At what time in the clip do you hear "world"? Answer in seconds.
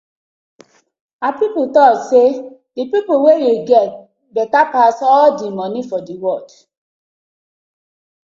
6.23-6.49